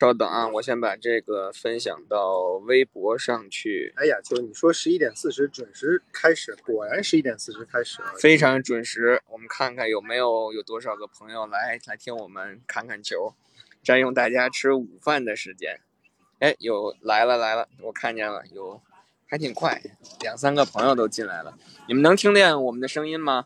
[0.00, 3.92] 稍等啊，我先把这个分享到微博上去。
[3.96, 9.20] 哎呀，就你说十一点四十准时开始，果然十一点四十开始了，非常准时。
[9.28, 13.34] 我们看看有没有有多少个朋友来来听我们看看球，
[13.82, 15.80] 占用大家吃午饭的时间。
[16.38, 18.80] 哎，有来了来了，我看见了，有
[19.26, 19.82] 还挺快，
[20.22, 21.58] 两三个朋友都进来了。
[21.86, 23.44] 你们能听见我们的声音吗？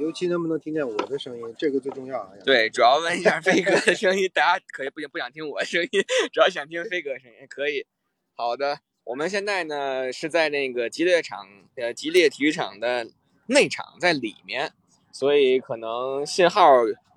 [0.00, 2.30] 尤其能不能听见我的声音，这个最重要啊。
[2.42, 7.86] 对，主要问一下飞哥的声音，大家可以不不想听我声音，主要想听飞哥声音，可以。
[8.34, 11.46] 好的，我们现在呢是在那个吉列场，
[11.76, 13.06] 呃，吉列体育场的
[13.48, 14.72] 内场，在里面，
[15.12, 16.64] 所以可能信号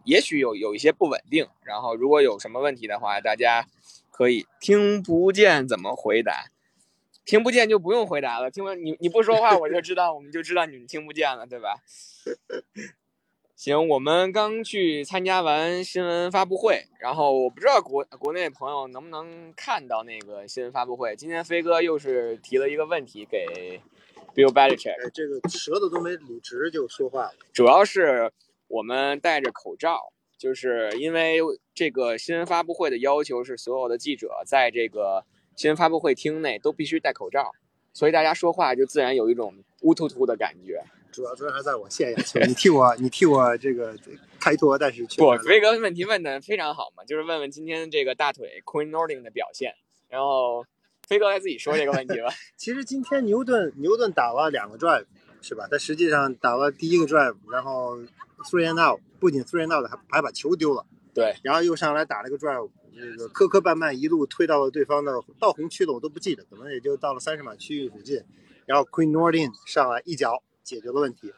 [0.04, 1.48] 也许有有一些不稳定。
[1.64, 3.66] 然后如果有什么问题的话，大家
[4.12, 6.48] 可以听不见怎么回答，
[7.26, 8.52] 听不见就不用回答了。
[8.52, 11.76] 听完你你不说话，我就知道，我们就知道你们听不见了，对吧？
[13.56, 21.16] 行，我们刚去参加完新闻发布会，然后我不知道国国内朋友能不能看到那个新闻发布会。
[21.16, 23.80] 今天飞哥又是提了一个问题给
[24.36, 27.34] Bill Belichick，哎，这个舌头都没捋直就说话了。
[27.54, 28.34] 主要是
[28.68, 31.40] 我们戴着口罩，就是因为
[31.74, 35.24] 这个新闻发布会的要求是所有的记者在这个
[35.56, 37.52] 新闻发布会厅内都必须戴口罩，
[37.94, 40.84] 所以大家说话就自然有一种乌突突的感觉。
[41.12, 43.96] 主要责任还在我谢下去，你替我你替我这个
[44.40, 49.76] 开脱，但是不，飞哥问题问的非常好嘛，就是问问今天这个大腿 Queen Nordin 的表现，
[50.10, 50.66] 然后
[51.08, 52.34] 飞哥来自己说这个问题吧。
[52.58, 55.06] 其实今天牛顿牛顿打了两个 drive
[55.44, 55.68] 是吧？
[55.70, 57.96] 他实际上打了第一个 drive，然后
[58.50, 68.24] three and out，不仅 three and out 还还把球丢了，对，然后又上来打了个 drive，这个磕磕绊绊一路推到了对方的到红区的我都不记得，可能也就到了三十码区域附近，
[68.66, 70.42] 然后 Queen Nordin 上来一脚。
[70.64, 71.30] 解决了问题，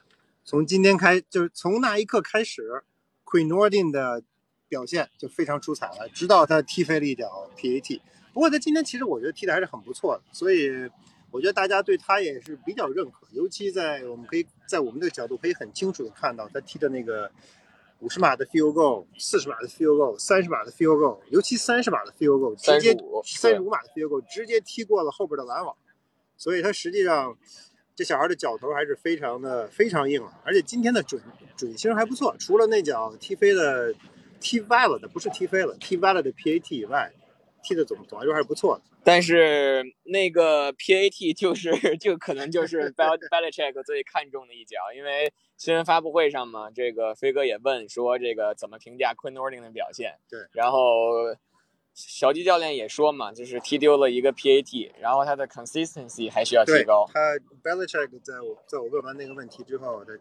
[0.44, 2.84] 从今天开就是从那一刻开始
[3.26, 4.22] ，Queen Nordin 的
[4.68, 8.02] 表现就非常出彩了，直到他踢飞了一脚 PAT。
[8.34, 10.70] 不过他今天其实我觉得踢的还是很不错的，所以
[11.32, 13.26] 我觉得大家对他也是比较认可。
[13.32, 17.32] 尤其在我们可以在我们这个角度可以很清楚的看到他踢的那个
[18.00, 25.76] 五十码的 field goal、四十码的 field goal、三十码的 field goal，尤其三十码的 field goal，直接三十五码的 field goal 直接踢过了后边的篮网，
[26.38, 27.38] 所以他实际上。
[27.98, 31.22] 这小孩的脚头还是非常的非常硬而且今天的准
[31.56, 33.96] 准星还不错，除了那脚踢飞的
[34.42, 37.10] 踢歪了的，不是踢飞了，踢歪了的 PAT 以外，
[37.66, 38.84] 踢的总总来说还是不错的。
[39.04, 51.36] 但是那个 PAT 就是 就可能就是 Bel Belichick 最看重的一脚，因为新闻发布会上嘛，这个飞哥也问说这个怎么评价 Quinn Ording 的表现，对，然后。
[51.98, 57.06] 小鸡教练也说嘛，就是踢丢了一个 PAT，然后他的 consistency 还需要提高。
[57.14, 57.22] 他
[57.64, 60.12] Belichick 在我在我问完那个问题之后，他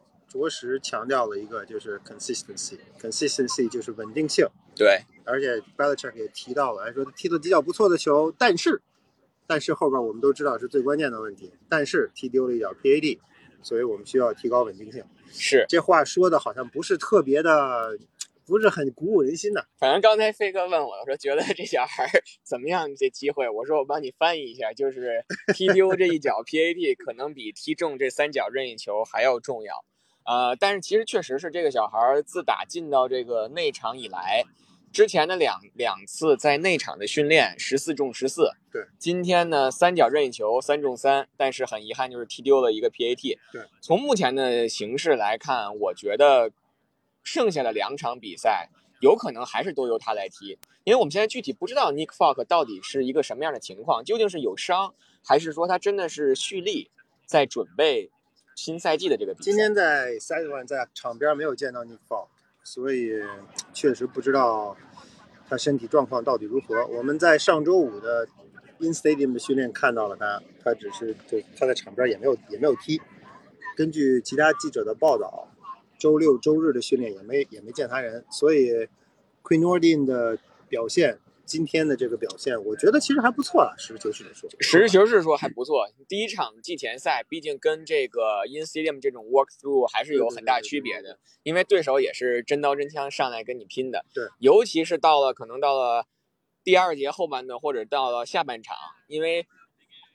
[0.43, 4.47] 着实强调了一个就是 consistency，consistency 就是稳定性。
[4.75, 8.83] 对，而且 Belichick 也提到了，说他踢了比较不错的球，但是，
[9.47, 13.19] 但是后边我们都知道是最关键的问题，但是踢丢了一脚 PAD，
[13.63, 15.05] 所以我们需要提高稳定性。
[15.31, 17.99] 是，这话说的好像不是特别的。
[18.47, 19.67] 不是很鼓舞人心的。
[19.79, 22.07] 反正刚才飞哥问我，我说觉得这小孩
[22.43, 22.95] 怎么样？
[22.95, 25.25] 这机会，我说我帮你翻译一下，就是
[25.55, 29.83] 踢丢这一脚 PAD 可能比踢中这三脚任意球还要重要。
[30.25, 34.45] 呃，但是其实确实是这个小孩自打进到这个内场以来，
[34.93, 38.51] 之前的两两次在内场的训练十四中十四。
[38.73, 38.87] 对。
[38.99, 43.39] 今天呢，三角任意球三中三，但是很遗憾就是踢丢了一个 PAT。
[43.53, 43.63] 对。
[43.81, 46.51] 从目前的形势来看，我觉得。
[47.27, 48.69] 剩下的两场比赛
[49.01, 56.91] 有可能还是都由他来踢，因为我们现在具体不知道 Nick Falk 到底是一个什么样的情况，究竟是有伤，还是说他真的是蓄力
[57.25, 58.11] 在准备
[58.55, 59.45] 新赛季的这个比赛。
[59.45, 62.29] 今天在 Side One 在场边没有见到 Nick Falk，
[62.63, 63.13] 所以
[63.73, 64.77] 确实不知道
[65.49, 66.87] 他身体状况到底如何。
[66.87, 68.27] 我们在上周五的
[68.79, 73.01] In Stadium 的训练看到了他，他只是就他在场边也没有也没有踢。
[73.77, 75.49] 根据其他记者的报道。
[75.97, 78.89] 周六周日的训练也没也没见他人，所以
[79.43, 80.37] Queen o r d i n 的
[80.69, 83.75] 表现，今天的这个表现，我觉得其实还不错啊。
[83.77, 85.89] 实事求是的说，实事求是说还不错。
[86.09, 94.05] 第一场季前赛，毕竟跟这个 In Stadium 这种 Walk Through 还是有很大区别的，因为对手也是真刀真枪上来跟你拼的。
[94.15, 96.07] 对，尤其是到了可能到了
[96.63, 98.77] 第二节后半段或者到了下半场，
[99.07, 99.47] 因为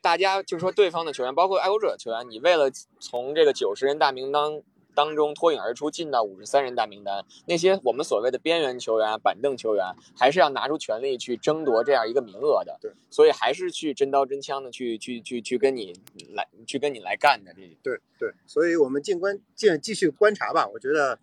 [0.02, 4.64] 大家就说对方的球员，包括爱国者球员，你为了从这个九十人大名单。
[5.00, 7.24] 当中脱颖而出，进到五十三人大名单。
[7.46, 12.78] 那些我们所谓的边缘球员、板凳球员，还是要拿出全力去争夺这样一个名额的。
[12.81, 15.94] 对，所以还是去真刀真枪的去去去去跟你
[16.34, 17.54] 来去跟你来干的。
[17.54, 20.68] 这对对，所以我们静观静继续观察吧。
[20.68, 21.18] 我觉得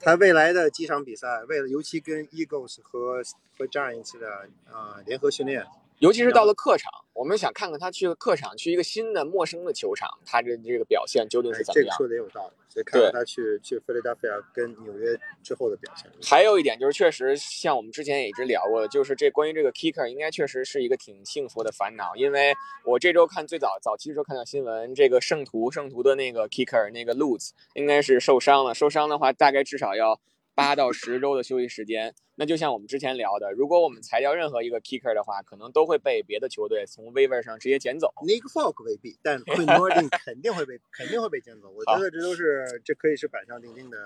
[0.00, 3.22] 他未来的几场比赛，为了尤其跟 Eagles 和
[3.56, 4.28] 和 Giants 的
[4.70, 5.64] 啊、联合训练。
[6.00, 11.84] 尤其是到了客场，我们想看看他去客场，去一个新的陌生的球场，他的这个表现究竟是怎么样？
[11.84, 16.10] 这个说的也有道理，所以看看他去去菲利达菲亚跟纽约之后的表现。
[16.22, 22.52] 还有一点就是，确实像我们之前也一直聊过的，就是这关于这个 kicker 应该确实是一个挺幸福的烦恼，因为
[22.84, 30.20] 我这周看最早早期的时候看到新闻，这个圣徒圣徒的那个 kicker 那个 Lutz 应该是受伤了，受伤的话大概至少要。
[30.54, 38.12] 八到十周的休息时间，那就像我们之前聊的，如果我们裁掉任何一个 kicker 的话，可能都会被别的球队从 waiver 上直接捡走。
[38.22, 41.70] Nick Folk 未必，但 Quinn Nordin 肯定会被肯定会被捡走。
[41.70, 43.98] 我觉得这都是这可以是板上钉钉的，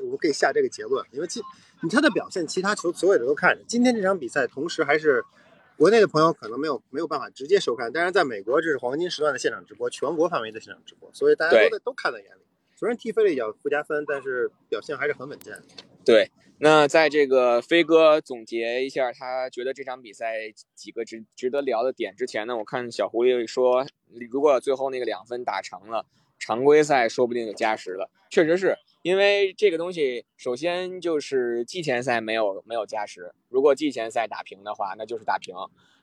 [0.00, 1.04] 我们可以下这个结论。
[1.10, 1.40] 因为其
[1.82, 3.64] 你他的表现，其他球所有的都看着。
[3.66, 5.24] 今天这场比赛，同时还是
[5.78, 12.40] 国内的朋友可能没有没有办法直接收看，但是在美国这是黄金时段的现场直播，全国范围的现场直播，所以大家都在都看在眼里。
[12.76, 15.56] 虽然踢飞了一脚附加分，但是表现还是很稳健。
[16.04, 23.86] 对，那在这个飞哥总结一下他觉得这场比赛几个值值得聊的点之前呢，我看小狐狸说，
[24.30, 26.06] 如果最后那个两分打成了，
[26.38, 28.10] 常规赛说不定就加时了。
[28.30, 35.54] 确实是因为这个东西，首先就是季前赛没有没有加时，如果季前赛打平的话，那就是打平，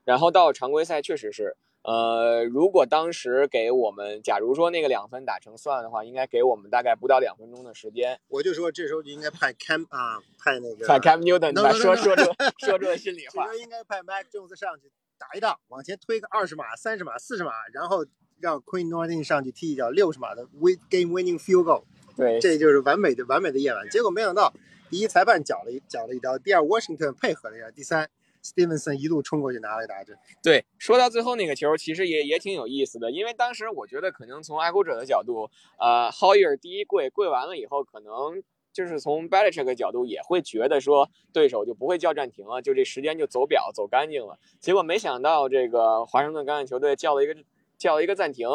[0.04, 1.56] 然后到常规赛确实是。
[1.84, 8.20] 呃，如果当时给我们，假如说那个两分打成算的话，应该给我们大概不到两分钟的时间。
[8.28, 12.24] 我就说这时候就应该派 Cam 啊，派那个派 Cam Newton 说说出
[12.64, 13.48] 说出心里话。
[13.48, 18.06] 这时候应该派 Mac Jones 上去打一档，往前推个二十码、三十码、四十码，然后
[18.40, 21.84] 让 Queen Nordin 上去踢一脚六十码的 Win Game Winning Field Goal。
[22.16, 23.90] 对，这就是完美的完美的夜晚。
[23.90, 24.54] 结果没想到，
[24.92, 28.08] 第一裁判搅了一搅了一刀，第二 Washington 配合了一下，第三。
[28.44, 30.18] Stevenson 一路冲过去拿了一大针。
[30.44, 35.50] 对，说到最后那个球，其实也也挺有意思的，因为当时我觉得可能从爱国者的角度，
[35.80, 38.42] 呃，Hoyer 第一跪跪完了以后，可能
[38.74, 44.40] 就是从 Belichick 角度也会觉得说对手就不会叫暂停了，就这时间就走表走干净了。
[44.60, 47.36] 结果没想到这个华盛顿橄榄球队叫了一个
[47.78, 48.48] 叫了一个暂停。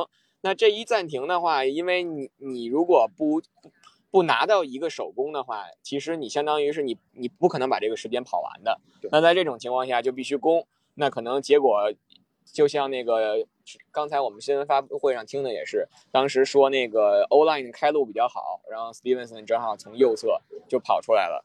[0.42, 3.42] 那这一暂停的话，因为你你如果不
[4.10, 8.80] 不拿到一个手工的话，其实你相当于是你你不可能把这个时间跑完的。
[9.10, 11.92] 那在这种情况下就必须攻，那可能结果
[12.44, 13.46] 就像那个
[13.90, 21.44] 刚才我们新闻发布会上听的也是，当时说那个 O line 开路比较好，然后 Stevenson 正好从右侧就跑出来了。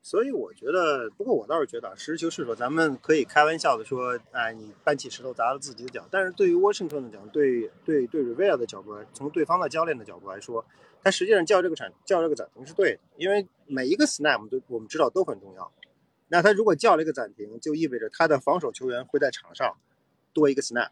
[0.00, 6.06] 所以我觉得，不过我倒是觉得实事求是说，咱们可以开玩笑的说，哎，你搬起石头砸了自己的脚。
[6.10, 10.62] 但是对于 Washington 的讲，对对对 Rivera 的角度来，从对方的教练的角度来说，
[11.04, 15.70] 他实际上叫这个产叫这个暂停是对的，因为每一个 snap 都我们知道都很重要。
[16.28, 19.76] 那他如果叫了一个暂停，就意味着他的防守球员会在场上
[20.32, 20.88] 多一个 snap，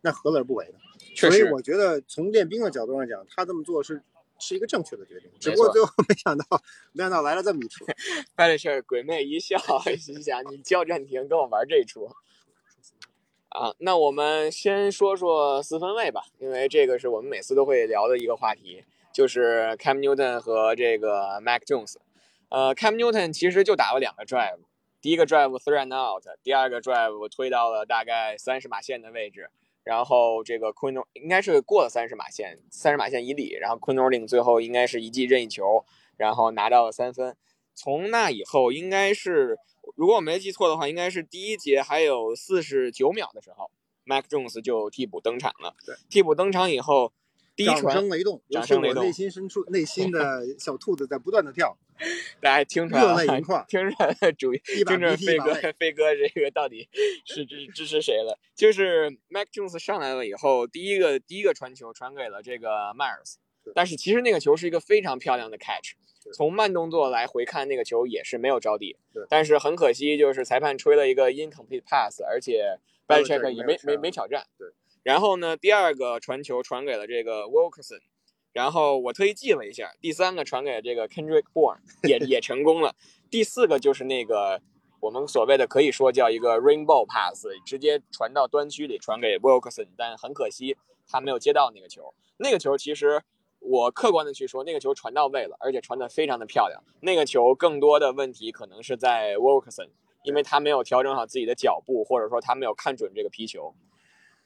[0.00, 0.78] 那何乐而不为呢？
[1.16, 4.02] 所以我觉得从练兵的角度上讲，他这么做是。
[4.36, 6.44] 是一个正确的决定，只不过最后没想到，
[6.92, 7.86] 没想到来了这么一出。
[8.34, 9.56] 办这事儿，鬼魅一笑，
[9.96, 12.10] 心想你叫暂停，跟我玩这一出。
[13.48, 18.84] 啊，那我们先说说四分卫吧，因为这个是我们每次都会聊的一个话题，
[19.14, 21.94] 就是 Cam Newton 和这个 Mac Jones。
[22.48, 24.58] 呃，Cam Newton 其实就打了两个 drive，
[25.00, 29.48] 第一个 drive three and out，第二个 drive 推到了大概三十码线的位置。
[29.84, 35.84] 然后这个 Quinn 应该是过了三十码线，三十码线以里，然后 Quinn Nordin 最后应该是一记任意球，
[36.16, 37.36] 然后拿到了三分。
[37.74, 39.56] 从那以后，应该是
[39.94, 43.70] 如果我没记错的话，应该是第一节还有四十九秒的时候
[44.04, 45.76] ，Mac Jones 就替补登场了。
[45.86, 47.12] 对，替补登场以后。
[47.56, 51.76] 掌声雷动，掌声雷动，内心深处内心的小兔子在不断的跳。
[52.40, 53.24] 大家听出来了，
[53.68, 56.88] 听着主听着飞哥飞哥这个到底
[57.24, 58.36] 是支支持谁了？
[58.56, 63.36] 就是 Mac Jones 上来了以后，第一个第一个传球传给了这个 Myers，
[63.76, 65.92] 但是其实那个球是一个非常漂亮的 catch，
[66.34, 68.96] 从慢动作来回看那个球也是没有着地，
[69.28, 74.44] 但是很可惜就是裁判吹了一个 incomplete pass，而且 Belichick 也没没没挑战。
[74.58, 74.68] 对。
[75.04, 78.00] 然后呢，第二个传球传给了这个 Wilkerson，
[78.54, 82.96] 然后我特意记了一下，第三个传给这个 Kendrick Bourne 也 也成功了。
[83.30, 84.62] 第四个就是那个
[85.00, 92.14] 我们所谓的可以说叫一个 Rainbow Pass，直接传到端区里传给 Wilkerson，但很可惜他没有接到那个球。
[92.38, 93.22] 那个球其实
[93.58, 96.82] 我客观的去说，那个球传到位了，而且传的非常的漂亮。
[97.00, 99.90] 那个球更多的问题可能是在 Wilkerson，
[100.22, 103.74] 因为他没有调整好自己的脚步，或者说他没有看准这个皮球。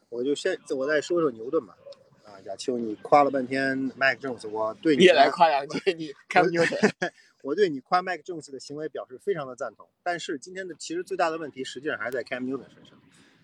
[0.09, 1.77] 我就先我再说说牛顿吧，
[2.25, 7.11] 啊，啊，亚秋，你夸了半天 Mac Jones，我对你也来夸两句，你 Cam Newton，
[7.43, 9.87] 我对你夸 Mac Jones 的行为表示非常的赞同。
[10.03, 12.99] 但是今天的其实最大的问题，实际上还是在 Cam Newton 身上，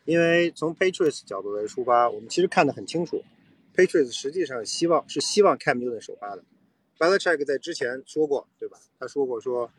[0.04, 3.22] 因为从 Patriots 角度来出发，我们其实看得很清楚
[3.74, 6.44] ，Patriots 实际上希望是希望 Cam Newton 首发的。
[6.98, 8.78] Belichick 在之前说过，对吧？
[8.98, 9.70] 他说过说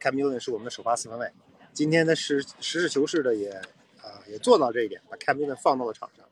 [0.00, 1.30] Cam Newton 是我们的首发四分卫。
[1.72, 3.62] 今天他实实事求是的也
[4.08, 6.26] 啊也做到这一点，把 Cam Newton 放到了场上，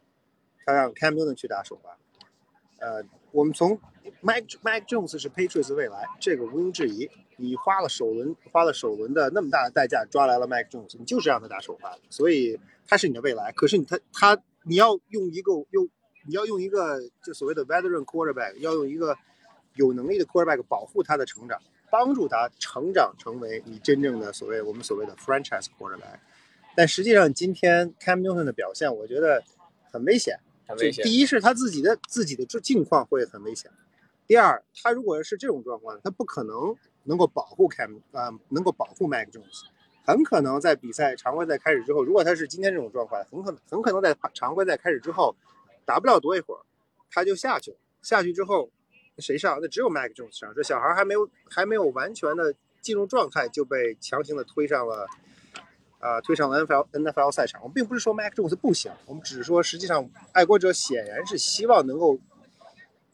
[0.64, 1.97] 他让 Cam Newton 去打首发。
[2.78, 3.78] 呃，我们从
[4.23, 7.09] Mike Mike Jones 是 Patriots 未来，这个毋庸置疑。
[7.38, 13.52] 你花了首轮花了首轮的那么大的代价抓来了 Mike Jones，你就是让他打首发的，所以他是你的未来。
[13.52, 15.88] 可是你他他你要用一个用
[16.26, 19.16] 你要用一个就所谓的 veteran quarterback，要用一个
[19.75, 21.61] 有能力的 quarterback 保护他的成长。
[21.88, 26.18] 帮助他成长成为你真正的所谓我们所谓的 franchise quarterback，
[26.76, 29.42] 但实际上今天 Cam Newton 的表现，我觉得
[29.90, 30.38] 很危险。
[30.68, 31.04] 很危险。
[31.04, 33.71] 第一是他自己的自己的境况会很危险，
[34.26, 39.62] 第二他如果是这种状况，他不可能能够保护 Cam 啊，能够保护 Mac Jones，
[40.04, 45.35] 很可能在比赛常规赛开始之后，如果他是今天这种状况，很可能很可能在常规赛开始之后
[45.85, 46.61] 打不了多一会儿，
[47.11, 47.76] 他就下去了。
[48.02, 48.71] 下去之后。
[49.18, 49.59] 谁上？
[49.62, 50.52] 那只有 Mac Jones 上。
[50.54, 55.06] 这小孩还没有还没有完全的进入状态，就被强行的推上了，
[55.99, 57.61] 啊，推上了 NFL NFL 赛场。
[57.62, 62.19] 我们并不是说 Mac Jones 不行，我们只是说，实际上爱国者显然是希望能够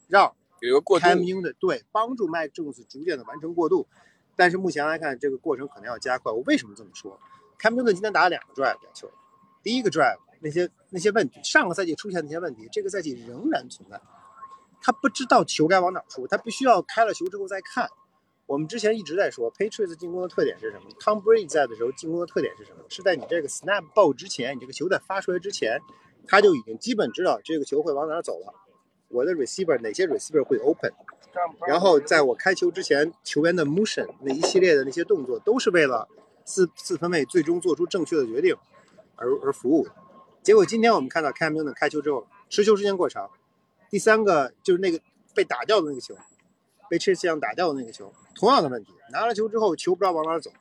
[0.07, 1.05] 让有一个过渡
[1.41, 3.87] 的对帮助 Mac Jones 逐渐的完成过渡。
[4.35, 6.31] 但是目前来看，这个过程可能要加快。
[6.31, 7.19] 我为什么这么说
[7.59, 9.09] ？Cam Newton 今天打了两个 drive 球，
[9.61, 14.01] 第一个 drive 那些那些问题，上个赛季出现那些问题，这个赛季仍然存在。
[14.81, 17.87] 他不知道球该往哪出，他必须要开了球之后再看。
[18.45, 22.83] 我们之前一直在说，Patriots 进攻的特点是什么？Tom Brady 在的时候，进攻的特点是什么？
[22.89, 25.79] 是在你这个 snap 爆之前，你这个球在发出来之前，
[26.27, 28.53] 他就已经基本知道这个球会往哪走了。
[29.07, 30.91] 我的 receiver 哪些 receiver 会 open，
[31.67, 36.07] 然后在我开球之前，球员的 motion 那一系列的那些动作，都是为了
[36.45, 38.55] 四四分卫最终做出正确的决定
[39.15, 39.87] 而而服务。
[40.41, 43.29] 结果今天我们看到 Cam Newton 开球之后，持球时间过长。
[43.89, 44.99] 第三个就是那个
[45.35, 46.15] 被打掉的那个球，
[46.93, 50.51] 被 Chase Young 打掉的那个球，同样的问题，拿了球之后球不知道往哪走。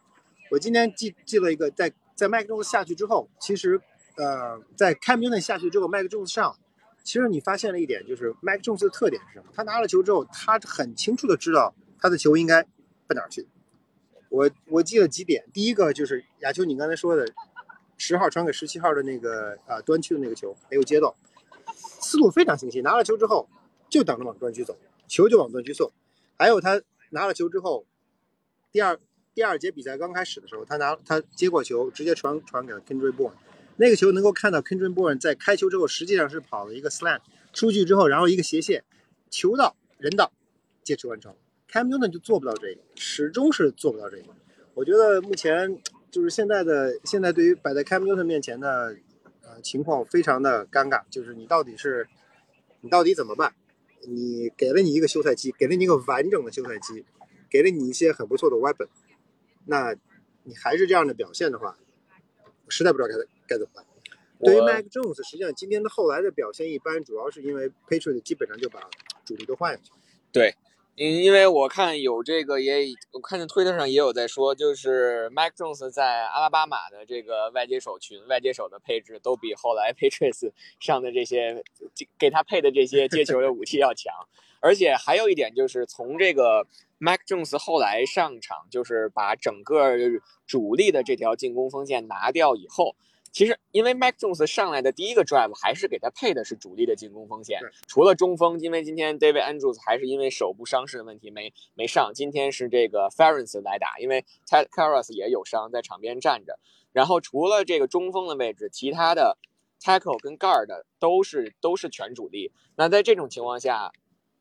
[0.50, 3.78] 我今天记记了一个，在在麦克中斯下去之后，其实
[4.16, 6.56] 呃在坎布逊下去之后，麦克中斯上，
[7.04, 9.52] 其实你发现了一点，就是麦克中斯的特点是什么？
[9.54, 12.62] 他拿了球之后，他很清楚的知道他的球应该
[13.06, 13.46] 奔哪儿去。
[14.30, 17.30] 我我记了几点，第一个就是亚秋你刚才说的，
[17.98, 21.14] 十号传给十七号的那个啊端区的那个球没有接到。
[22.00, 23.46] 思路非常清晰，拿了球之后
[23.90, 24.74] 就等着往端区走，
[25.06, 25.92] 球就往端区送。
[26.38, 27.86] 还有他拿了球之后，
[28.70, 28.98] 第二
[29.34, 33.32] 第二节比赛刚开始的时候，他拿他接过球，直接传传给了 Kendrick Bourne，
[33.76, 37.20] 那个球能够看到 Kendrick Bourne 在开球之后，实际上是跑了一个 slant
[37.52, 38.84] 出去之后，然后一个斜线，
[39.30, 40.32] 球到人到，
[40.82, 41.34] 接球完成。
[41.70, 44.34] Cam Newton 就做不到这一点，始终是做不到这一点。
[44.74, 48.96] 我觉得目前就是现在的现在对于摆在 Cam Newton 面前的
[49.42, 49.60] 呃。
[49.62, 52.08] 情况非常的尴尬，就是你到底是，
[52.80, 53.54] 你到底怎么办？
[54.08, 57.04] 你给了你一个休赛期，给了你一个完整的休赛期，
[57.50, 58.88] 给了你一些很不错的 weapon，
[59.66, 59.94] 那
[60.44, 61.78] 你还是这样的表现的话，
[62.68, 63.14] 实在不知道该
[63.46, 63.84] 该怎么办。
[64.40, 68.90] 对于 Mac Jones，实际上今天的后来的表现一般，主要是因为 Patriots 基本上就把
[69.24, 69.92] 主力都换下去。
[70.32, 70.54] 对。
[70.94, 81.64] 因因为我看有这个也，我看见推特上也有在说，就是 Mike Jones 在阿拉巴马的这个外接手群，外接手的配置都比后来 Patriots 上的这些
[82.18, 84.12] 给他配的这些接球的武器要强。
[84.60, 86.66] 而且还有一点就是，从这个
[87.00, 89.96] Mike Jones 后来上场，就是把整个
[90.46, 92.94] 主力的这条进攻锋线拿掉以后。
[93.32, 97.58] 其实，因为 Mac Jones 上来的第一个 drive 还是给他配的是主力的进攻锋线，
[97.88, 102.12] 除了中锋，因为今天 David Andrews 还是因为手部伤势的问题没没上。
[102.14, 106.58] 今天是这个 Ference 来打，因为 Ted Karras 也有伤，在场边站着。
[106.92, 109.38] 然后除了这个中锋的位置，其他的
[109.80, 112.52] tackle 跟 guard 都是都是全主力。
[112.76, 113.92] 那在这种情况下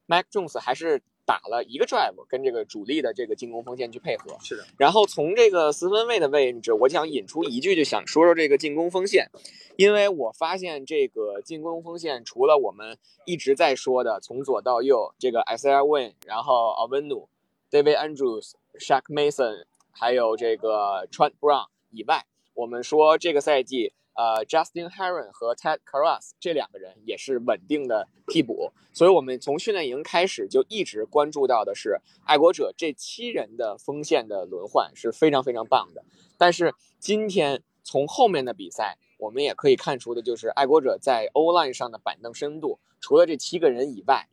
[0.05, 1.01] ，Mac Jones 还是。
[1.25, 4.37] 打了一个 drive，跟这个主力的这个进攻锋线去配合。
[4.41, 4.65] 是的。
[4.77, 9.29] 然后从这个四分卫的位置，我想引出一句，就想说说这个进攻锋线，
[9.75, 17.27] 因为我发现这个进攻锋线除了我们一直在说的从左到右这个 Isaiah Win，然后 Avenu、
[17.69, 23.93] David Andrews、Shaq Mason，还有这个 Trent Brown 以外，我们说这个赛季。
[24.13, 36.03] 呃，Justin Heron 和 Ted Karras 这两个人也是稳定的替补，所以我们从训练营开始就一直关注到的是爱国者这七人的锋线的轮换是非常非常棒的。
[36.37, 44.27] 但是今天从后面的比赛，我们也可以看出的就是爱国者在欧 line 上的板凳深度，除了这七个人以外，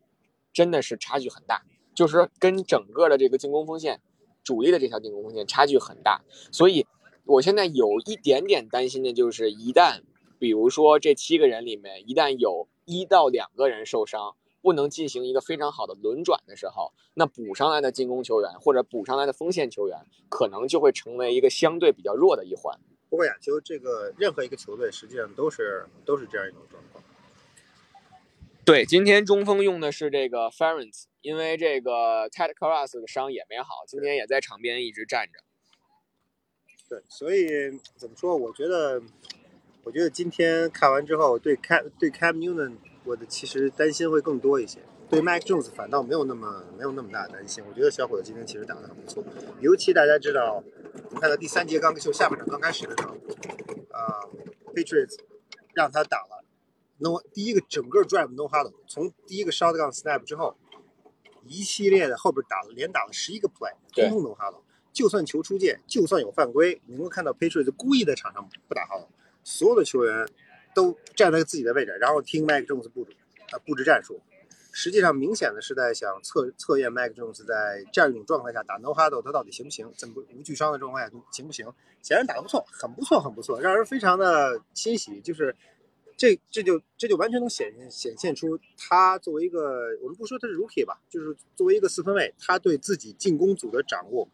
[0.52, 1.62] 真的是差距很大，
[1.94, 4.00] 就是跟整个的这个进攻锋线
[4.42, 6.22] 主力的这条进攻锋线差距很大。
[6.50, 6.86] 所以，
[7.28, 10.00] 我现在有一点点担心的就是，一旦
[10.38, 19.98] 比如说这七个人里面一旦有一到两个人受伤，不能进行一个非常好的轮转的时候，那补上来的进攻球员或者补上来的锋线球员，
[20.30, 22.80] 可能就会成为一个相对比较弱的一环。
[23.10, 27.04] 不过亚球这个任何一个球队实际上都是都是这样一种状况。
[28.64, 35.40] 对，今天中锋用的是这个 Ference，因为这个 Ted Carras 的伤也没好，今天也在场边一直站着。
[36.88, 38.36] 对，所以怎么说？
[38.36, 39.02] 我觉得，
[39.84, 44.80] 我觉得今天看完之后，对 Cam 对 Cam Newton，我的其实担心会更多一些。
[45.10, 47.64] 对 Mac Jones 反倒没有那么没有那么大的担心。
[47.66, 49.24] 我觉得小伙子今天其实打的很不错，
[49.60, 50.62] 尤其大家知道。
[51.04, 53.14] 我们看到第三节刚就下半场刚开始的时候，
[53.90, 54.26] 啊
[54.74, 55.18] ，Patriots
[55.72, 56.44] 让他打了
[56.98, 60.56] no 第一个整个 drive no huddle，从第一个 shotgun snap 之后，
[61.46, 64.60] 一系列的后边打了连打了十一个 play，通通 no huddle，
[64.92, 69.08] 就算球出界，就算有犯规，你能够看到 patriot 故意在场上不打 huddle，
[69.44, 70.28] 所有的球员
[70.74, 73.16] 都站在自己的位置，然后听 Mac Jones 布置
[73.50, 74.20] 啊布置战术。
[74.70, 79.90] 实际上，明显的是在想测测验 Mac Jones 在这样一种状态下打 No h u d d l 他到底行不行？
[79.96, 81.66] 怎么无惧伤的状况下行不行？
[82.00, 85.20] 显然打得不错，很不错，很不错，让人非常的欣喜。
[85.20, 85.56] 就是
[86.16, 94.28] 这这就这就完全能显显现出他作为一个，我们不说他是 Rookie 吧，就是作为一个四分卫，他对自己进攻组的掌握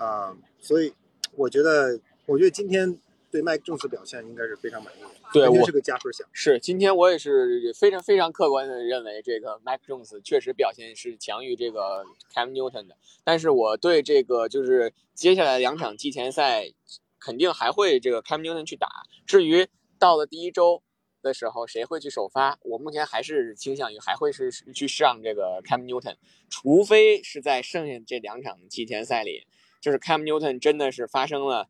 [0.00, 0.92] 啊，所以
[1.36, 2.98] 我觉得，我觉得今天。
[3.32, 6.28] 对麦克琼斯表现应该是非常满意的，对我是个加分项。
[6.32, 12.04] 是今天我也是非常非常客观的认为，这个麦克琼斯确实表现是强于这个
[12.34, 12.96] Cam Newton 的。
[13.22, 16.72] 但是我对这个就是接下来两场季前赛，
[17.20, 18.88] 肯定还会这个 Cam Newton 去打。
[19.24, 20.82] 至于到了第一周
[21.22, 26.16] 的时候谁会去首发，我目前还是倾向于还会是去上这个 Cam Newton，
[26.48, 29.46] 除非是在剩下这两场季前赛里，
[29.80, 31.68] 就是 Cam Newton 真的是发生了。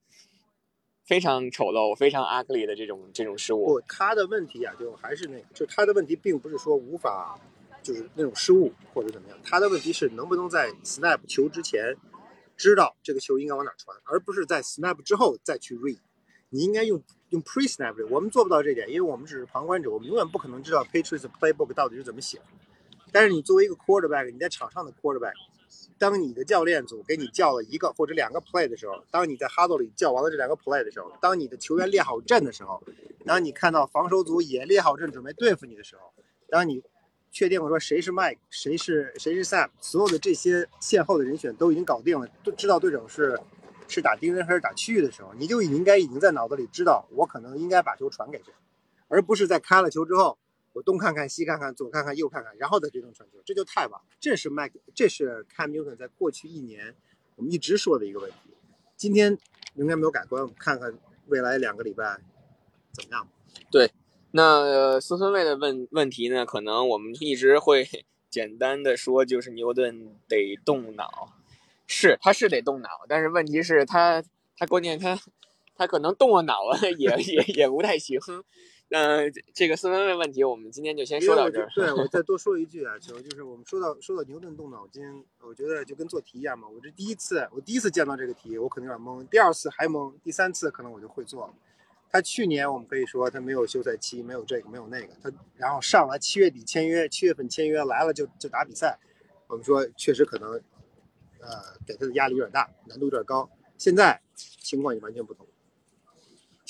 [1.03, 3.67] 非常丑陋、非常 ugly 的这种这种失误。
[3.67, 7.37] 不，他的问题啊，就还是那个，就他的问题并不是说无法，
[7.83, 9.37] 就是那种失误或者怎么样。
[9.43, 11.97] 他的问题是能不能在 snap 球之前
[12.57, 15.99] 知道这个球应该往哪传，而不是在 snap 之后再去 read。
[16.51, 17.97] 你应该用用 pre snap。
[18.09, 22.45] 我们做不到这点，因为我们只是旁观者，我们永远不可能知道 Patriots playbook 到底是怎么写的。
[23.11, 25.35] 但是你作为一个 quarterback，你在场上的 quarterback。
[26.01, 32.83] 当你的教练组给你叫了一个或者两个 play 的时候，当你在哈 l 里叫完了这两个 play 的时候，当你的球员列好阵的时候，
[33.27, 36.11] 当你看到防守组也列好阵准备对付你的时候，
[36.49, 36.83] 当你
[37.31, 43.39] 确定了说谁是 Mike，谁是谁是 Sam，所有的这些线后的人选都已经搞定了，都知道对手是
[43.87, 48.55] 是打盯人还是打区域的时候，你就应该已经在脑子里知道我可能应该把球传给谁，
[49.09, 50.39] 而不是在开了球之后。
[50.73, 54.07] 我东看看西看看左看看右看看，然后再决定传球，这就太晚了。
[54.21, 56.95] 这是麦克，这是 Cam Newton 在过去一年
[57.37, 58.37] 我们一直说的一个问题。
[58.97, 59.37] 今天
[59.75, 62.19] 应该没有改观，我们看看未来两个礼拜
[62.93, 63.27] 怎么样。
[63.71, 63.91] 对，
[64.33, 66.47] 那孙孙卫的问问题呢？
[66.47, 67.89] 可能我们一直会
[68.29, 71.33] 简单的说，就是牛顿得动脑，
[71.87, 74.23] 是他是得动脑，但是问题是他
[74.57, 75.19] 他关键他
[75.75, 78.21] 他可能动了脑了，也也也不太行。
[78.93, 81.69] 那这个四分卫问题，我们今天就先说到这儿。
[81.77, 86.67] 对， 我再多说一句啊，就就是我们说到说到牛顿动脑筋，我觉得就跟做题一样嘛。
[86.69, 91.55] 我这第一次，我第一次见到这个题，我可能有点懵；第二次还懵；第三次可能我就会做了。
[92.11, 98.99] 他去年我们可以说他没有休赛期，没有这个，没有那个，他然后上来七月底签约，七月份签约来了就就打比赛。
[99.47, 100.55] 我们说确实可能，
[101.39, 101.49] 呃，
[101.87, 103.49] 给他的压力有点大，难度有点高。
[103.79, 105.47] 现在情况也完全不同。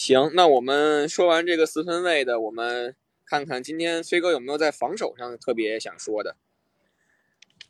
[0.01, 6.37] 行，那我们说完这个四分卫的，我们看看今天飞哥有没有在防守上特别想说的。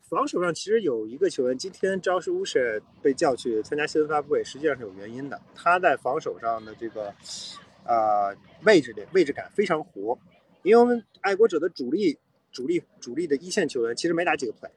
[0.09, 5.43] 防守上其实有一个球员，今天招式乌舍被叫去参加新闻发布会，实际上是有原因的。
[5.57, 7.13] 他在防守上的这个
[7.85, 10.17] 呃位置的位置感非常活，
[10.63, 12.17] 因为我们爱国者的主力
[12.53, 14.71] 主力主力的一线球员其实没打几个 play。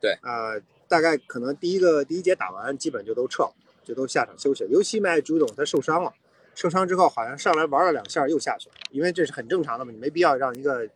[0.00, 4.66] 对，呃，大概可能第一个第一节打完，基本就都撤了，就都下场休息。
[4.68, 6.12] 尤其麦朱董他受伤了。
[6.58, 10.90] 受伤之后，好像上来玩了两下又下去了，因为这是很正常的嘛，你没必要让一个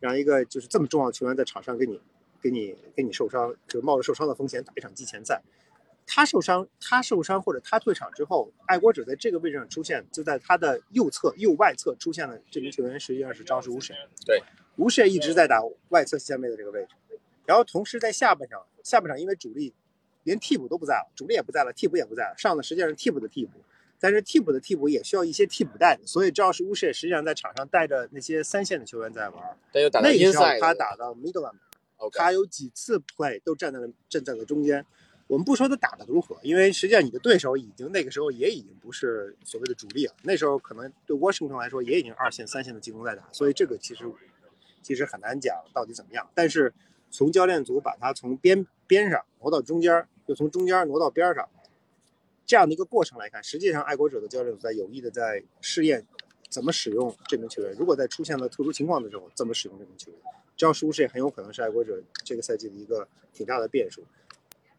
[0.00, 2.00] 让一个就是这么重要的球员在场上给你
[2.40, 5.42] 给你给你受伤，就冒着受伤的风险打一场季前赛。
[6.06, 13.94] 他受伤，他受伤或者他退场之后，爱国者在这个位置上出现，就在他的右侧右外侧出现了这名球员，实际上是张氏吴神。
[14.24, 14.42] 对，
[14.76, 19.74] 吴神一直在打外侧线位的这个位置，然后同时在下半场，下半场因为主力
[20.22, 23.60] 连替补都不在了，主力也不在了，替补也不在了，上的实际上是替补的替补。
[23.98, 29.58] 但是替补的替补也需要一些替补带的，所以赵是乌什实际上在场上带着那些三线的球员在玩。
[29.72, 31.50] 但又打到那时候 inside，他打到 middle
[32.12, 34.84] 他有几次 play 都站在了站在了中间。
[35.28, 44.04] 我们不说他打的如何，因为实际上你的对手已经那个时候也已经不是所谓的主力了，那时候可能对 Washington 来说也已经二线、三线的进攻在打，所以这个其实
[44.82, 46.30] 其实很难讲到底怎么样。
[46.32, 46.72] 但是
[47.10, 51.48] 从教练组把他从边边上挪到中间，又从中间挪到边上，
[52.46, 56.06] 这样的一个过程来看，实际上爱国者的教练组在有意的在试验
[56.48, 57.74] 怎么使用这名球员。
[57.78, 60.20] 如果在出现了特殊情况的时候，怎么使用这名球员？
[60.56, 64.02] 赵舒适也很有可能是爱国者这个赛季的一个挺大的变数。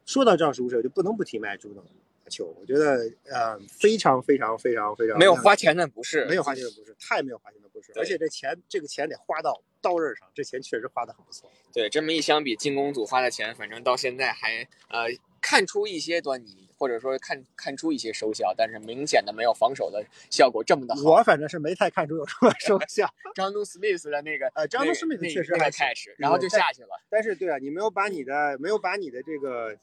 [0.05, 1.83] 说到赵舒适，就不能不提麦朱的
[2.29, 2.55] 球。
[2.59, 11.51] 我觉得呃非常非常非常非常没有花钱的不是，没有花钱的不是，太没有花钱的不是，而且这钱这个钱得花到刀刃上，这钱确实花的很不错。
[11.73, 15.05] 对，这么一相比，进攻组花的钱，反正到现在还呃
[15.41, 21.01] 看出一些端倪，或者说看看出一些收效，但是明显的没有防守的效果这么的好。
[21.01, 23.11] 我反正是没太看出有什么 收效。
[23.35, 26.89] 张东 Smith 的那个呃，张东那施密斯那那个确实还行 catch，然后就下去了。
[27.09, 29.75] 但是对啊，你没有把你的没有把你的这个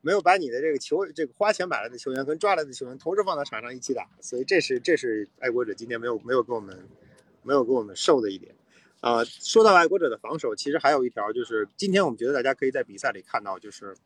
[0.00, 6.88] 没有把你的这个球这个花钱买来的球员跟抓来的球员同时放到场上一起打，所以这是这是爱国者今天没有没有给我们
[7.42, 8.54] 没有给我们受的一点。
[9.00, 13.96] 啊、说到爱国者的防守，其实还有一条就是今天我们觉得大家可以在比赛里看到，就是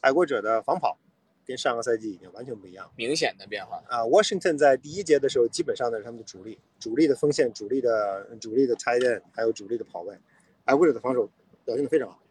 [0.00, 0.98] 爱国者的防跑
[1.46, 2.92] 跟上个赛季已经完全不一样了。
[2.96, 3.82] 明显的变化。
[3.88, 10.16] 啊、w a s h i n g t o n 在第一节的时候，基本上呢是他们的主力，主力的锋线、主力的主力的 tight end，还有主力的跑位。
[10.64, 11.28] 爱国者的防守
[11.64, 12.22] 表现的非常好，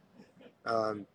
[0.64, 1.06] 嗯、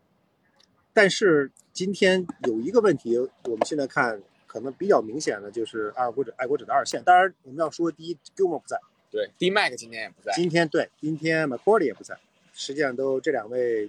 [0.92, 7.02] 但是今天有一个问题，我们现在看可能比较明显的就是爱国者爱国者的二线。
[7.02, 8.78] 当然，我们要说第一，Gilmore 不在，
[9.10, 10.32] 对，D Mac 今天也不在。
[10.34, 12.18] 今天对，今天 McCourty 也不在，
[12.52, 13.88] 实际上都这两位，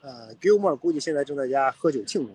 [0.00, 2.32] 呃，Gilmore 估计现在正在家喝酒庆祝，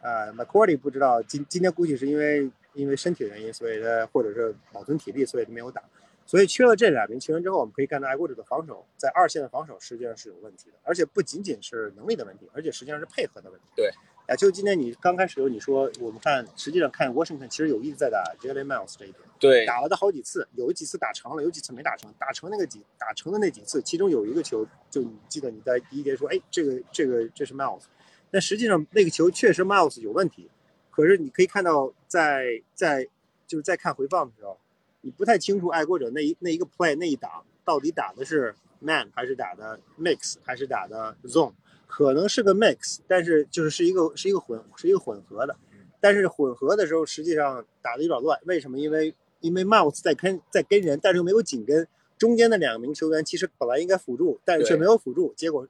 [0.00, 5.82] 呃，McCourty 不知道今今天估计是因为因为身体的原因，所以他或者是保存体力，所以他没有打，
[6.26, 13.66] 所以缺了这两名球员之后，我们可以看到爱国者的防守在二线的防守实际上是有问题的，而且不仅仅是能力的问题，而且实际上是配合的问题。
[13.74, 13.90] 对。
[14.28, 19.22] 啊，就今天你刚开始的时候你说我们看，实际上看 Washington 其实有意在打 Jalen Miles 这一点。
[19.40, 22.12] 对，打了他好几次，有几次打成了，有几次没打成。
[22.18, 27.84] 打成那个几打成的那几次，其中有一个球，就你记得你在第一节说，哎，这个这个这是 Miles，
[28.30, 30.50] 但实际上那个球确实 Miles 有问题。
[30.90, 33.06] 可是你可以看到在，在
[33.46, 34.58] 就是在看回放的时候，
[35.00, 41.52] 你不太清楚爱国者那一那一个 play 那一档到底打的是 man 还是打的 mix 还是打的 zone，
[41.86, 45.56] 可能是个 mix，但是就是是一个是一个混是一个混合的。
[46.00, 48.40] 但是混合的时候，实际上打的有点乱。
[48.44, 48.78] 为什么？
[48.78, 51.86] 因为因为 Mouse 在跟在跟人，但是又没有紧跟。
[52.16, 55.68] 中间的两名球员其实本来应该辅助，但是却没有辅助，结果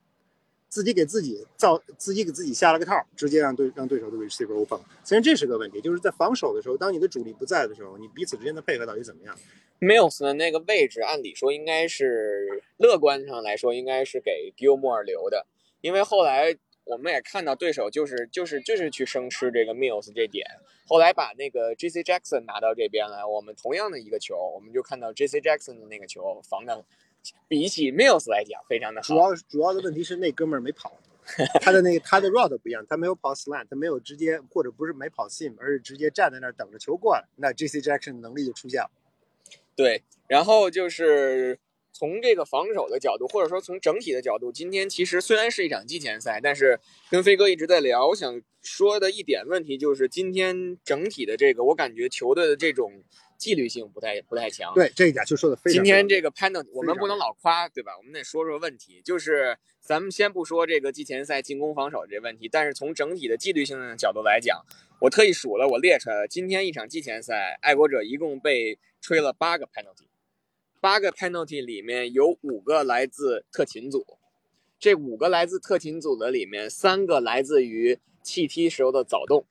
[0.69, 4.79] 自己给自己造，自己给自己下了个套，直接让对让对手的 receiver open。
[5.03, 9.37] 虽然这是个问题，就是在防守的时候，当你的主力不在的时候，你彼此之间的配合到底怎么样
[9.81, 15.47] ？Mills 的那个位置，按理说应该是乐观上来说，应该是给 Gilmore 留的，
[15.81, 16.55] 因为后来
[16.85, 20.45] 我们也看到对手就是就是就是去生吃这个 Mills 这点，
[20.87, 22.03] 后来把那个 J.C.
[22.03, 25.41] Jackson 拿到这边来，我们同样的一个球，我们就看到 J.C.
[25.41, 26.85] Jackson 的那个球防的
[27.49, 29.17] 比起 Mills 来讲非常的好主。
[29.17, 30.99] 要主要的问题是那哥们儿没跑，
[31.61, 37.81] 他的那个他的 route 不一样，他没有跑 slant，他没有直接或者不是没跑 seam，而是直接站在那儿等着球过来，那 J.C.
[37.81, 38.91] Jackson 能力就出现了。
[39.77, 41.59] 对，然后就是
[41.93, 52.93] 从这个防守的角度，或者说从整体的角度，今天其实虽然是一场季前赛，但是跟飞哥一直在聊，我想说的一点问题就是今天整体的这个，我感觉球队的这种
[53.39, 54.75] 纪律性不太不太强。
[54.75, 55.73] 对，这一点就说的非常。
[55.73, 57.97] 今天这个 penalty 我们不能老夸，对吧？
[57.97, 59.01] 我们得说说问题。
[59.03, 64.61] 就是咱们先不说这个季前赛进攻防守这问题，但是从整体的纪律性的角度来讲，
[65.01, 66.29] 我特意数了，我列出来了。
[66.29, 70.09] 今天一场季前赛，爱国者一共被吹了八个 penalty，
[70.81, 74.05] 八个 penalty 里面有五个来自特勤组，
[74.81, 79.45] 这五个来自特勤组的里面，三个来自于弃踢时候的早动，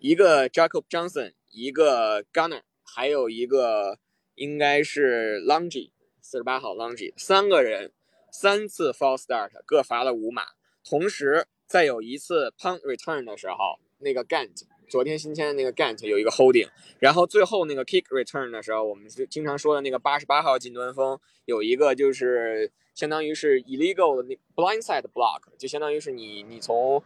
[0.00, 2.62] 一个 Jacob Johnson，一个 Gunner，
[2.92, 3.98] 还有一个
[4.34, 7.92] 应该是 Longy，四十八号 Longy，三个人
[8.32, 10.42] 三次 false start 各罚了五码，
[10.84, 27.00] 同时再有一次 punt return 的时候，那个 Gant 昨天新签的那个 Gant 有一个 holding，然后最后那个 kick return 的时候，我们是经常说的那个八十八号近端锋有一个就是相当于是 illegal 的那 blindside block，就相当于是你你从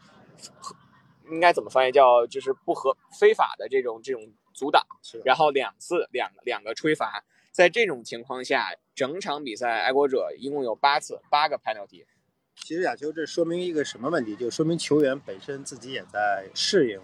[1.31, 4.87] 应该怎么翻译叫就是不合非法的这种这种阻挡，
[5.25, 12.07] 然后两次两两个吹罚，在这种情况下，整场比赛爱国者一共有八次八个 penalty，
[12.55, 14.37] 其实亚秋这说明一个什么问题？
[14.37, 17.01] 就说明球员本身自己也在适应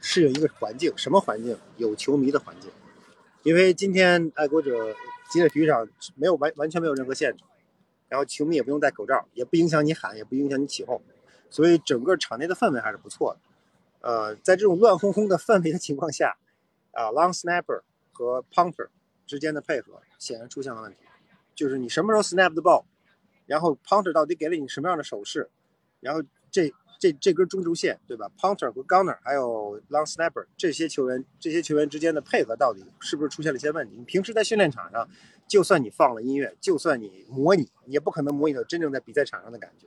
[0.00, 1.56] 适应一个环境，什么环境？
[1.76, 2.70] 有球迷的环境。
[3.42, 4.94] 因为今天爱国者
[5.30, 7.44] 吉列体育场没有完完全没有任何限制，
[8.08, 11.00] 然后球迷也不用戴口罩，也不影响你喊，也不影响你起哄，
[11.50, 13.40] 所以整个场内的氛围还是不错的。
[14.00, 16.36] 呃，在这种乱哄哄的氛围的情况下，
[16.98, 17.82] 啊，long snapper
[18.12, 18.88] 和 punter
[19.26, 20.98] 之间的配合显然出现了问题，
[21.54, 22.84] 就是你什么时候 snap the ball，
[23.46, 25.48] 然后 punter 到底给了你什么样的手势，
[26.00, 26.72] 然后这。
[27.00, 33.94] 这这根中轴线，对吧？Punter 和 Gunner 还有 Long Snapper 这些球员，这些球员之间的配合到底是不是出现了一些问题？
[33.96, 35.08] 你平时在训练场上，
[35.46, 39.86] 就算你放了音乐，就算你模拟，也不可能模拟到真正在比赛场上的感觉。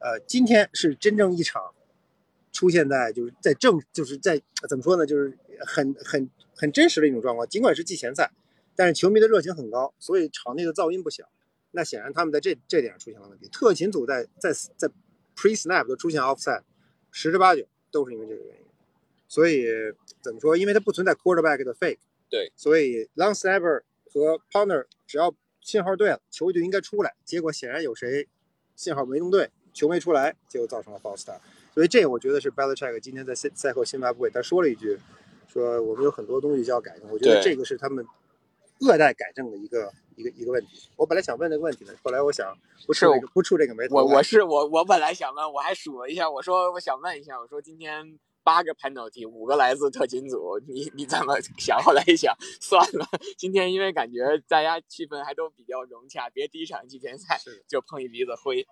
[0.00, 1.72] 呃，今天是真正一场
[2.52, 5.04] 出现在就是在正就是在怎么说呢？
[5.04, 5.36] 就是
[5.66, 7.48] 很很很真实的一种状况。
[7.48, 8.30] 尽管是季前赛，
[8.76, 11.28] 但是球迷的热情很高，所以场内的噪音不小。
[11.72, 13.48] 那显然他们在这这点上出现了问题。
[13.48, 14.88] 特勤组在在在。
[15.34, 16.62] Pre snap 都出现 offside，
[17.10, 18.66] 十之八九都是因为这个原因。
[19.26, 19.64] 所以
[20.20, 20.54] 怎么说？
[20.54, 21.96] 因为它不存在 quarterback 的 fake。
[22.28, 22.52] 对。
[22.54, 23.80] 所以 long snapper
[24.12, 27.14] 和 punter 只要信号对了，球就应该出来。
[27.24, 28.28] 结果显然有谁
[28.76, 31.40] 信号没弄对，球没出来，就造成了 false start。
[31.74, 34.98] 所以这我觉得是 Belichick 今天在赛赛后新闻发布会他说了一句，
[35.48, 37.10] 说我们有很多东西需要改正。
[37.10, 38.06] 我觉得这个是他们
[38.80, 39.92] 恶待改正的一个。
[40.14, 42.54] 一个一个问题，我本来想问这个问题的，后来我想
[42.86, 43.96] 不出不出这个眉头。
[43.96, 51.80] 我我是我我本来想问，我还数了一下，我说我想问一下，我说今天八个 penalty，五个来自特勤组，你你怎么想？
[51.82, 53.08] 后来一想，算了，
[53.38, 58.66] 今天因为感觉大家气氛还都比较融洽，别第一场季前赛就碰一鼻子灰。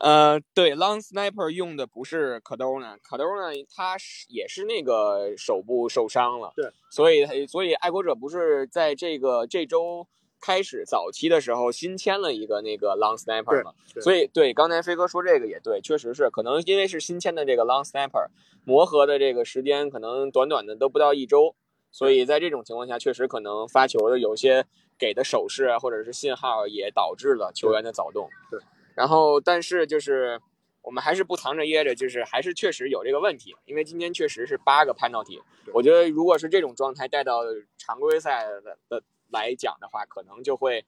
[0.00, 10.06] 呃，对，long sniper 用的不是 Cardona，Cardona 他是也是那个手部受伤了，对，所以所以爱国者不是在这个这周。
[10.40, 18.26] 开始早期的时候新签了一个那个 long snapper 嘛，所以对刚才飞哥说这个也对，确实是可能因为是新签的这个 long snapper，
[18.62, 21.56] 磨合的这个时间可能短短的都不到一周，
[21.90, 24.66] 所以在这种情况下确实可能发球的有些
[24.98, 28.28] 给的手势啊或者是信号也导致了球员的早动。
[28.50, 28.60] 对，
[28.94, 30.40] 然后但是就是
[30.82, 35.40] 我们还是不藏着掖着，就是还是确实有这个问题，因为今天确实是八个 penalty，
[35.72, 37.42] 我觉得如果是这种状态带到
[37.76, 39.02] 常规赛的的。
[39.30, 40.84] 来讲的话，可能就会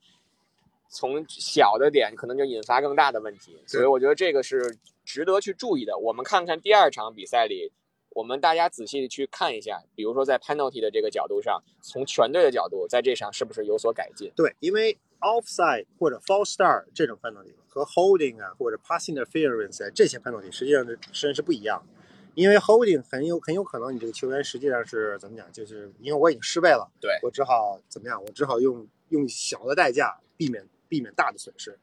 [0.87, 5.97] 从小的点，可能就引发更大的问题，所以我觉得这个是值得去注意的。
[5.97, 7.73] 我们看看第二场比赛里，
[8.17, 14.31] 我们大家仔细的去看一下，比如说在 penalty 的这个角度上，从全队的角度，在这上是不是有所改进？
[14.35, 21.93] 对，因为 offside 或者 false start 这种 penalty 和 holding 啊或者 passing interference 这些 penalty 实际上是实际上是不一样的。
[22.33, 25.51] 因为 holding 很有很有可能，你这个球员实际上是怎么讲？
[25.51, 28.19] 就是因为我已经失位了，对我只好怎么样？
[28.23, 31.77] 我只好用用小的代价避免避免大的损失。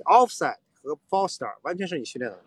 [0.00, 2.38] Offside 和 false start 完全是你训练的。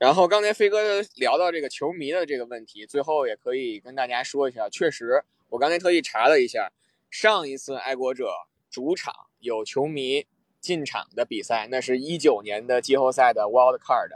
[0.00, 6.72] 然后刚才飞哥聊到这个球迷的这个问题，最后也可以跟大家说一下，确实，我刚才特意查了一下，
[7.10, 8.30] 上一次爱国者
[8.70, 10.26] 主场有球迷
[10.58, 14.08] 进场的比赛，那是一九年的季后赛的 Wild Card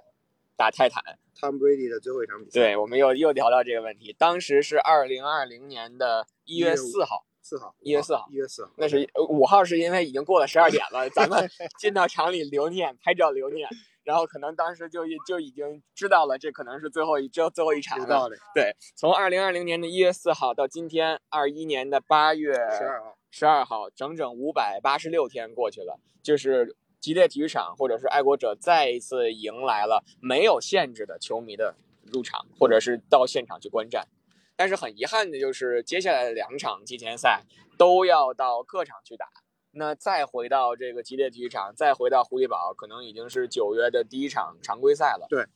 [0.56, 1.18] 打泰坦。
[1.38, 4.16] Tom Brady 的最后一场比赛，对，我们又又聊到这个问题。
[4.18, 8.72] 当时是二零二零年的一月四号，四号，一月四号，一月四号。
[8.78, 13.68] 那是五号，是因为已经过了十二点了，咱们进到场里留念，拍照留念。
[14.04, 18.28] 然后可能当时就就已经知道了，这可能是最后一，最后一场了。
[18.54, 26.76] 对，从二零二零年的一月四号到今天二一年的八月十二号，十二号，整整五百八十六天过去了，就是。
[27.00, 31.74] 吉列体育场或者是爱国者再一次迎来了没有限制的球迷的
[32.10, 34.08] 入场，或者是到现场去观战。
[34.56, 37.42] 但是很遗憾的就是，接下来的两场季前赛
[37.76, 39.26] 都要到客场去打。
[39.74, 45.26] 那再回到这个吉列体育场，再回到狐狸堡，可能已经是九月的第一场常规赛了。
[45.28, 45.46] 对，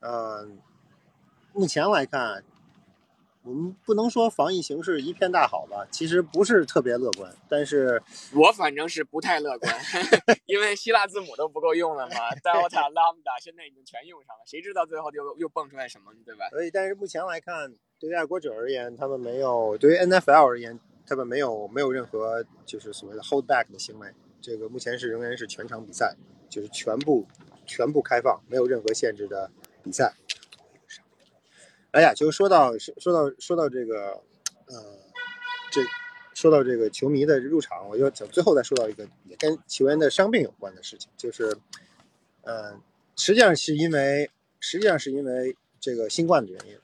[0.00, 0.58] 嗯，
[1.52, 2.44] 目前来看。
[3.48, 7.32] 我们不能说防疫形势一片大好吧，其实不是特别乐观。
[7.48, 8.02] 但是
[8.34, 9.72] 我反正是不太乐观，
[10.46, 16.48] 因为希腊字母都不够用了嘛，Delta、Lambda 现在已经全用上了，谁知道最后又又蹦出来什么，对吧？
[16.50, 24.12] 所以，但是目前来看，对于爱国者而言，他们没有；对于 NFL 而言，他们没有没有任何就是所谓的 hold back 的行为。
[24.40, 26.14] 这个目前是仍然是全场比赛，
[26.48, 27.26] 就是全部
[27.66, 29.50] 全部开放，没有任何限制的
[29.82, 30.14] 比赛。
[31.92, 34.20] 哎呀，就说到说到说到这个，
[34.66, 34.98] 呃，
[35.70, 35.80] 这
[36.34, 41.56] 说到这个球迷的入场，我就想最后再说到一个也跟球员的伤病有关的事情，就是，
[42.42, 42.78] 呃，
[43.16, 46.78] 实际上是因为实际上是因为这个新冠的原因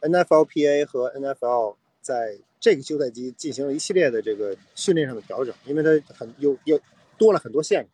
[0.00, 6.78] ，NFLPA 和 NFL 在这个休赛期进行了一系列的这个训练上的调整，因为它很又又
[7.18, 7.88] 多了很多限制，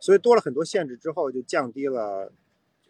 [0.00, 2.32] 所以多了很多限制之后就降低了。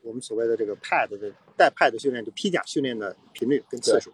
[0.02, 4.10] 我们所谓的这个 pad 的带 pad 训练，就披甲训练的频率跟次数。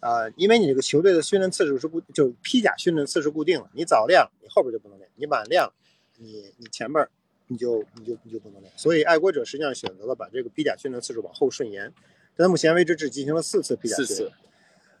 [0.00, 5.72] 呃，因为你这个球队的训练次数是固，就披甲训练次数固定了，你早练了，你后边就不能练；你晚练了，
[6.18, 7.08] 你你前边
[7.46, 8.70] 你就你就你就不能练。
[8.76, 11.90] 所以爱国者实际上选择了把这个披甲训练次数往后顺延，
[12.36, 14.14] 但到目前为止只进行了四次披甲训练。
[14.14, 14.32] 四次。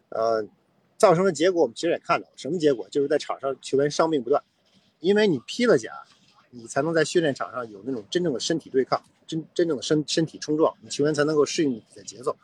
[0.08, 0.42] 呃，
[0.98, 2.88] 造成的结果我们其实也看到了，什么结果？
[2.90, 4.42] 就是在场上球员伤病不断，
[5.00, 5.92] 因为你披了甲，
[6.50, 12.36] 你才能在训练场上有那种真正的身体对抗，真真正的身身体冲撞，你球员才能够适应比赛节奏。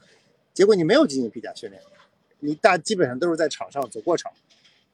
[0.54, 1.82] 结果你没有进行披甲训练。
[2.40, 4.30] 你大基本上都是在场上走过场，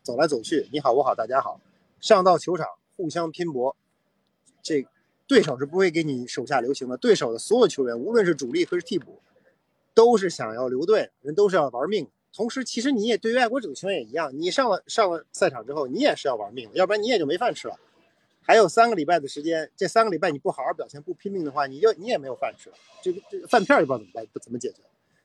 [0.05, 1.61] 走来走去，你好我好大家好，
[2.01, 3.77] 上到球场互相拼搏，
[4.63, 4.87] 这
[5.27, 6.97] 对手是不会给你手下留情的。
[6.97, 9.21] 对手的所有球员，无论是主力还是替补，
[9.93, 12.09] 都是想要留队，人都是要玩命。
[12.33, 17.79] 同时，其实你也对于爱国者的球员也一样，你上了上了赛场之后，你也是要玩命的，要不然你也就没饭吃了。
[18.43, 24.77] 还有三个礼拜的时间，这三个礼拜你不好好表现，不拼命的话，你就你也没有饭吃了，这个这个饭片也不知道怎么办，怎么解决。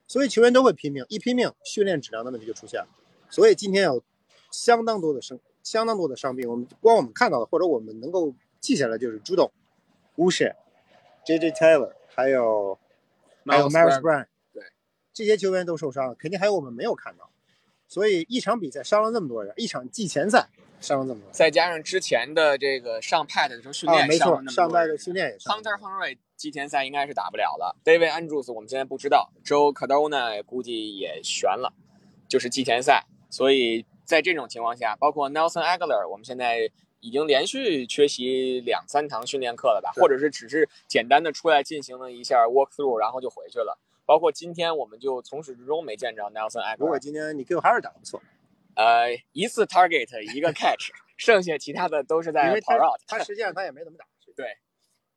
[0.07, 2.87] 所以球员都会拼命，一拼命，训练质量的问题就出现了。
[3.29, 4.03] 所以今天有
[4.51, 6.47] 相当多的伤，相当多的伤病。
[6.49, 9.51] 我们光我们看到的，或者我们能够记下来，就是朱董、
[10.17, 10.55] 乌什、
[11.25, 11.51] J.J.
[11.51, 12.77] Taylor，还有
[13.45, 14.27] 还有 Maris Brown，对，
[15.15, 17.31] 这些球员都受伤了，肯定还有我们没有看到。
[17.87, 20.49] 所以一场比赛伤了那么多人，一场季前赛
[20.79, 25.57] 伤了这么多人，再加上之前的这个上 pad 的时候训练，啊，没错，上 pad 的训练也伤。
[25.57, 26.17] Hunter Henry。
[26.35, 31.71] 季前赛应该是打不了了，David Andrews 我们现在不知道，Joe Cardona 估计也悬了，
[32.27, 33.05] 就是季前赛。
[33.29, 43.79] 所以在这种情况下，包括 Nelson Aguilar，我们现在已经连续缺席两三堂训练课了吧，或者是只是简单的出来进行了一下 walk through，然后就回去了。
[44.05, 46.77] 包括今天我们就从始至终没见着 Nelson Aguilar。
[46.77, 48.21] 不过今天 Nikhil 还是打得不错，
[48.75, 53.01] 呃，一次 target 一个 catch， 剩下其他的都是在跑 route。
[53.07, 54.05] 他实际上他也没怎么打。
[54.35, 54.57] 对。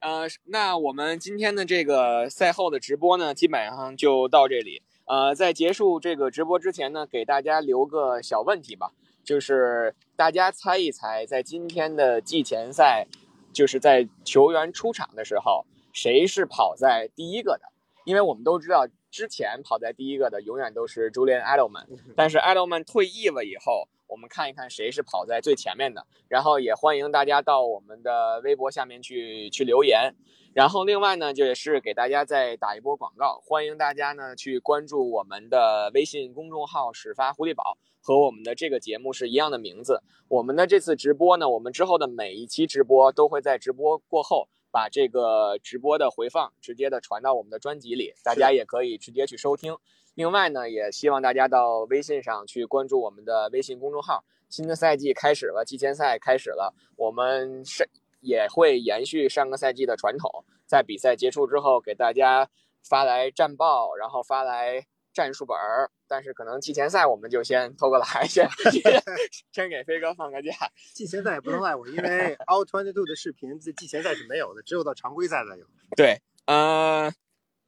[0.01, 4.81] 呃，那我们今天的这个赛后的直播呢，基本上就到这里。
[5.07, 8.92] 呃，在结束这个直播之前呢，给大家留个小问题吧，
[9.24, 13.09] 就是大家猜一猜，在今天的季前赛，
[13.53, 17.72] 就是在球员出场的时候，谁是跑在第一个的？
[18.09, 21.85] 因为我们都知道，之前跑在第一个的永远都是 Julian Edelman，
[22.16, 23.87] 但是 Edelman 退役了以后。
[24.07, 30.14] 我们看一看谁是跑在最前面的，然后也欢迎大家到我们的微博下面去去留言。
[30.55, 40.03] 然后另外呢，就也是给大家再打一波广告，欢迎大家呢去关注我们的微信公众号“始发狐狸宝”，和我们的这个节目是一样的名字。
[40.29, 49.77] 我们的这次直播呢，我们之后的每一期直播都会在直播过后把这个直播的回放直接的传到我们的专辑里，大家也可以直接去收听。
[50.15, 54.25] 另外呢，也希望大家到微信上去关注我们的微信公众号。
[54.49, 57.89] 新的赛季开始了，季前赛开始了，我们是
[58.21, 62.49] 也会延续上个赛季的传统，在比赛结束之后给大家
[62.83, 64.87] 发来战报，然后发来
[65.19, 65.91] 战术本儿。
[66.07, 68.49] 但是可能季前赛我们就先偷个懒，先
[69.53, 70.53] 先给飞哥放个假。
[70.95, 75.67] 季前赛也不能赖我，因为 All Twenty Two 的视频在季前赛是没有的，只有到常规赛才有。
[75.97, 77.13] 对，嗯。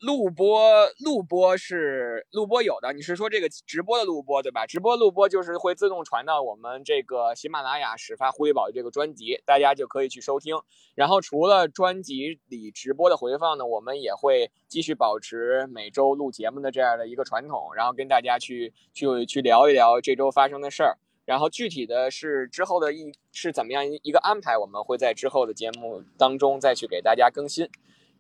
[0.01, 4.65] 录播录播是录播有的，你是说这个直播的录播对吧？
[4.67, 10.57] 直播录播就是会自动传到我们这个喜马拉雅始发狐狸宝的这个专辑，大家就可以去收听。
[10.95, 20.97] 然后除了专辑里直播的回放呢，我们也会继续保持每周录节目的这样的一个传统，然后跟大家去去去聊一聊这周发生的事儿。
[21.27, 27.69] 然后具体的是之后的一是怎么样一个安排，我们会在之后的节目当中再去给大家更新。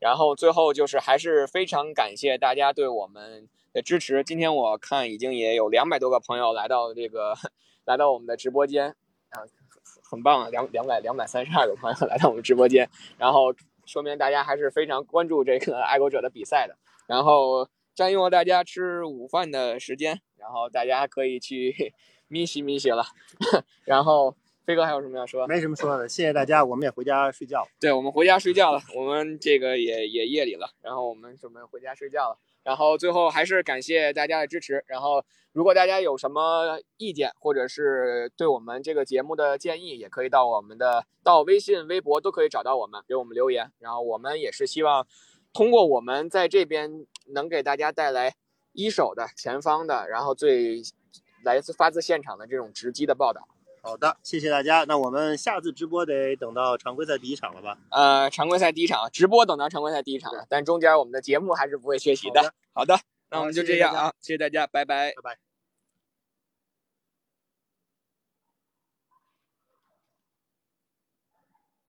[0.00, 4.24] 然后最后就是还是非常感谢大家对我们的支持。
[4.24, 7.34] 今天我看已经也有两百多个朋友来到这个，
[7.84, 8.88] 来到我们的直播间，
[9.28, 9.44] 啊，
[10.10, 16.76] 很棒啊，两两百两百三十二个朋友来到我们直播间，然后说明大家还是非常关注这个爱国者的比赛的。
[17.06, 21.92] 然后占用了大家吃午饭的时间，然后大家可以去
[22.28, 23.04] 咪西咪西了，
[23.84, 24.34] 然后。
[24.70, 25.48] 飞哥还有什么要说？
[25.48, 27.66] 没什么说的，谢谢大家，我们也回家睡觉。
[27.80, 28.80] 对，我们回家睡觉了。
[28.94, 32.38] 我们这个也也夜里了，然后我们准备回家睡觉了。
[32.62, 34.84] 然后最后还是感谢大家的支持。
[34.86, 43.72] 然后如果大家有什么意见，或者是对我们这个节目的建议，也可以到我们的到微信、微博都可以找到我们，给我们留言。
[43.80, 45.04] 然后我们也是希望
[45.52, 48.36] 通过我们在这边能给大家带来
[48.72, 50.80] 一手的、前方的，然后最
[51.44, 53.48] 来自发自现场的这种直击的报道。
[53.82, 54.84] 好的，谢谢大家。
[54.84, 57.78] 那我们下次直播得等到常规赛第一场了吧？
[57.90, 62.52] 呃，常规赛第一场直播等到常规赛第一场，但中间我们的节目还是不会缺席的。
[62.72, 62.98] 好的，
[63.30, 65.49] 那我们就这样啊，谢谢大家，拜拜，拜拜。